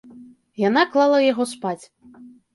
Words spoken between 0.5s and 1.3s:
Яна клала